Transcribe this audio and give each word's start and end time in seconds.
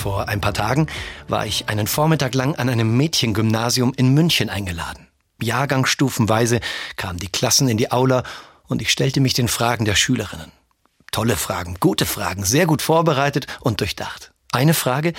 Vor 0.00 0.30
ein 0.30 0.40
paar 0.40 0.54
Tagen 0.54 0.86
war 1.28 1.44
ich 1.44 1.68
einen 1.68 1.86
Vormittag 1.86 2.34
lang 2.34 2.54
an 2.54 2.70
einem 2.70 2.96
Mädchengymnasium 2.96 3.92
in 3.94 4.14
München 4.14 4.48
eingeladen. 4.48 5.08
Jahrgangsstufenweise 5.42 6.60
kamen 6.96 7.18
die 7.18 7.28
Klassen 7.28 7.68
in 7.68 7.76
die 7.76 7.92
Aula 7.92 8.22
und 8.66 8.80
ich 8.80 8.90
stellte 8.90 9.20
mich 9.20 9.34
den 9.34 9.46
Fragen 9.46 9.84
der 9.84 9.96
Schülerinnen. 9.96 10.52
Tolle 11.12 11.36
Fragen, 11.36 11.76
gute 11.80 12.06
Fragen, 12.06 12.46
sehr 12.46 12.64
gut 12.64 12.80
vorbereitet 12.80 13.46
und 13.60 13.80
durchdacht. 13.80 14.32
Eine 14.52 14.72
Frage, 14.72 15.12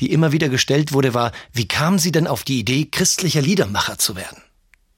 die 0.00 0.12
immer 0.12 0.32
wieder 0.32 0.50
gestellt 0.50 0.92
wurde, 0.92 1.14
war, 1.14 1.32
wie 1.54 1.66
kam 1.66 1.98
sie 1.98 2.12
denn 2.12 2.26
auf 2.26 2.44
die 2.44 2.58
Idee, 2.58 2.84
christlicher 2.92 3.40
Liedermacher 3.40 3.96
zu 3.96 4.16
werden? 4.16 4.42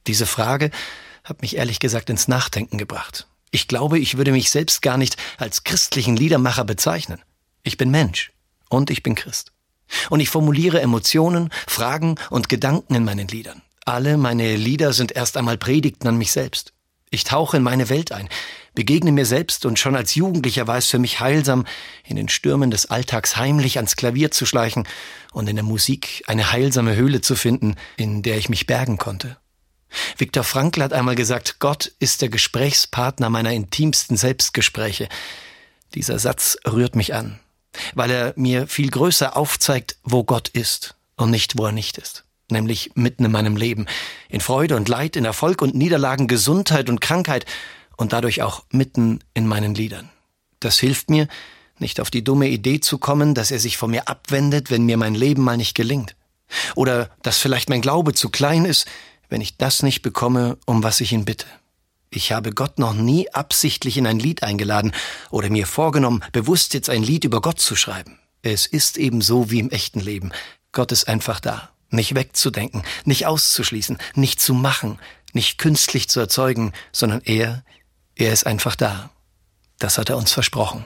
Diese 0.09 0.27
Frage 0.27 0.73
hat 1.23 1.43
mich 1.43 1.55
ehrlich 1.55 1.79
gesagt 1.79 2.11
ins 2.11 2.27
Nachdenken 2.27 2.77
gebracht. 2.77 3.29
Ich 3.53 3.69
glaube, 3.69 4.01
ich 4.01 4.17
würde 4.17 4.33
mich 4.33 4.51
selbst 4.51 4.83
gar 4.83 4.97
nicht 4.97 5.17
als 5.37 5.63
christlichen 5.63 6.17
Liedermacher 6.17 6.65
bezeichnen. 6.65 7.23
Ich 7.63 7.77
bin 7.77 7.93
Mensch 7.93 8.33
und 8.69 8.91
ich 8.91 9.03
bin 9.03 9.15
Christ. 9.15 9.53
Und 10.11 10.21
ich 10.21 10.29
formuliere 10.29 10.81
Emotionen, 10.81 11.51
Fragen 11.67 12.17
und 12.31 12.49
Gedanken 12.49 12.95
in 12.95 13.05
meinen 13.05 13.29
Liedern. 13.29 13.63
Alle 13.85 14.19
meine 14.19 14.55
Lieder 14.57 14.93
sind 14.93 15.13
erst 15.13 15.37
einmal 15.37 15.57
Predigten 15.57 16.09
an 16.09 16.19
mich 16.19 16.31
selbst. 16.33 16.73
Ich 17.11 17.25
tauche 17.25 17.57
in 17.57 17.63
meine 17.63 17.89
Welt 17.89 18.13
ein, 18.13 18.29
begegne 18.75 19.13
mir 19.13 19.25
selbst 19.25 19.65
und 19.65 19.79
schon 19.79 19.97
als 19.97 20.15
Jugendlicher 20.15 20.67
war 20.67 20.77
es 20.77 20.89
für 20.89 20.99
mich 20.99 21.21
heilsam, 21.21 21.65
in 22.05 22.17
den 22.17 22.29
Stürmen 22.29 22.71
des 22.71 22.91
Alltags 22.91 23.39
heimlich 23.39 23.79
ans 23.79 23.97
Klavier 23.97 24.31
zu 24.31 24.45
schleichen 24.45 24.87
und 25.33 25.49
in 25.49 25.57
der 25.57 25.65
Musik 25.65 26.23
eine 26.27 26.53
heilsame 26.53 26.97
Höhle 26.97 27.23
zu 27.23 27.35
finden, 27.35 27.77
in 27.97 28.23
der 28.23 28.37
ich 28.37 28.51
mich 28.51 28.67
bergen 28.67 28.99
konnte. 28.99 29.39
Viktor 30.19 30.45
Frankl 30.45 30.83
hat 30.83 30.93
einmal 30.93 31.15
gesagt, 31.15 31.61
Gott 31.61 31.93
ist 31.99 32.21
der 32.21 32.29
Gesprächspartner 32.29 33.31
meiner 33.31 33.53
intimsten 33.53 34.19
Selbstgespräche. 34.19 35.09
Dieser 35.95 36.19
Satz 36.19 36.59
rührt 36.67 36.95
mich 36.95 37.15
an 37.15 37.41
weil 37.95 38.11
er 38.11 38.33
mir 38.37 38.67
viel 38.67 38.91
größer 38.91 39.37
aufzeigt, 39.37 39.97
wo 40.03 40.25
Gott 40.25 40.49
ist 40.49 40.95
und 41.17 41.31
nicht, 41.31 41.59
wo 41.59 41.67
er 41.67 41.73
nicht 41.73 41.99
ist. 41.99 42.25
Nämlich 42.51 42.93
mitten 42.95 43.25
in 43.25 43.33
meinem 43.33 43.57
Leben, 43.57 43.87
in 44.29 44.41
Freude 44.41 44.77
und 44.77 44.89
Leid, 44.89 45.17
in 45.17 45.25
Erfolg 45.25 45.61
und 45.61 45.75
Niederlagen, 45.75 46.29
Gesundheit 46.29 46.89
und 46.89 47.01
Krankheit 47.01 47.45
und 47.97 48.13
dadurch 48.13 48.43
auch 48.43 48.65
mitten 48.71 49.21
in 49.35 49.47
meinen 49.47 49.75
Liedern. 49.75 50.09
Das 50.61 50.79
hilft 50.79 51.11
mir, 51.11 51.29
nicht 51.79 52.01
auf 52.01 52.11
die 52.11 52.25
dumme 52.25 52.49
Idee 52.49 52.81
zu 52.81 52.99
kommen, 52.99 53.35
dass 53.35 53.51
er 53.51 53.59
sich 53.59 53.77
von 53.77 53.91
mir 53.91 54.09
abwendet, 54.09 54.71
wenn 54.71 54.85
mir 54.85 54.97
mein 54.97 55.15
Leben 55.15 55.43
mal 55.43 55.57
nicht 55.57 55.75
gelingt. 55.75 56.17
Oder 56.75 57.11
dass 57.23 57.39
vielleicht 57.39 57.69
mein 57.69 57.83
Glaube 57.83 58.15
zu 58.15 58.31
klein 58.31 58.65
ist, 58.65 58.87
wenn 59.29 59.41
ich 59.41 59.59
das 59.59 59.83
nicht 59.83 60.03
bekomme, 60.03 60.57
um 60.65 60.83
was 60.83 61.01
ich 61.01 61.13
ihn 61.13 61.25
bitte. 61.25 61.47
Ich 62.11 62.33
habe 62.33 62.53
Gott 62.53 62.79
noch 62.79 62.95
nie 62.95 63.31
absichtlich 63.31 63.97
in 63.97 64.07
ein 64.07 64.19
Lied 64.19 64.43
eingeladen 64.43 64.93
oder 65.31 65.51
mir 65.51 65.67
vorgenommen, 65.67 66.25
bewusst 66.33 66.75
jetzt 66.75 66.89
ein 66.89 67.03
Lied 67.03 67.25
über 67.25 67.41
Gott 67.41 67.61
zu 67.61 67.77
schreiben. 67.77 68.19
Es 68.43 68.67
ist 68.67 68.97
eben 68.97 69.21
so 69.21 69.51
wie 69.51 69.59
im 69.59 69.71
echten 69.71 70.01
Leben. 70.01 70.33
Gott 70.73 70.93
ist 70.93 71.09
einfach 71.09 71.41
da. 71.41 71.71
Nicht 71.91 72.15
wegzudenken, 72.15 72.83
nicht 73.05 73.27
auszuschließen, 73.27 73.99
nicht 74.15 74.41
zu 74.41 74.53
machen, 74.53 74.99
nicht 75.33 75.59
künstlich 75.59 76.09
zu 76.09 76.21
erzeugen, 76.21 76.73
sondern 76.93 77.23
er, 77.25 77.65
er 78.15 78.33
ist 78.33 78.47
einfach 78.47 78.77
da. 78.77 79.11
Das 79.79 79.97
hat 79.97 80.11
er 80.11 80.19
uns 80.19 80.33
versprochen. 80.33 80.85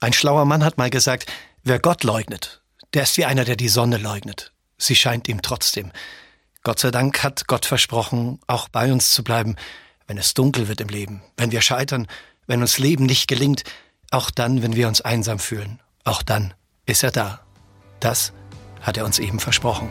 Ein 0.00 0.12
schlauer 0.12 0.44
Mann 0.44 0.64
hat 0.64 0.78
mal 0.78 0.90
gesagt, 0.90 1.30
wer 1.62 1.78
Gott 1.78 2.02
leugnet, 2.04 2.62
der 2.94 3.04
ist 3.04 3.16
wie 3.16 3.24
einer, 3.24 3.44
der 3.44 3.56
die 3.56 3.68
Sonne 3.68 3.98
leugnet. 3.98 4.52
Sie 4.78 4.96
scheint 4.96 5.28
ihm 5.28 5.42
trotzdem. 5.42 5.92
Gott 6.62 6.80
sei 6.80 6.90
Dank 6.90 7.22
hat 7.22 7.46
Gott 7.46 7.66
versprochen, 7.66 8.40
auch 8.46 8.68
bei 8.68 8.92
uns 8.92 9.10
zu 9.10 9.22
bleiben, 9.22 9.56
wenn 10.06 10.18
es 10.18 10.34
dunkel 10.34 10.68
wird 10.68 10.80
im 10.80 10.88
Leben, 10.88 11.22
wenn 11.36 11.52
wir 11.52 11.60
scheitern, 11.60 12.06
wenn 12.46 12.60
uns 12.60 12.78
Leben 12.78 13.06
nicht 13.06 13.28
gelingt, 13.28 13.64
auch 14.10 14.30
dann, 14.30 14.62
wenn 14.62 14.76
wir 14.76 14.88
uns 14.88 15.00
einsam 15.00 15.38
fühlen, 15.38 15.80
auch 16.04 16.22
dann 16.22 16.54
ist 16.86 17.02
er 17.02 17.10
da. 17.10 17.40
Das 18.00 18.32
hat 18.80 18.96
er 18.96 19.04
uns 19.04 19.18
eben 19.18 19.40
versprochen. 19.40 19.90